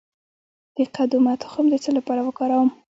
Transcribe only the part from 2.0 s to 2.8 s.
وکاروم؟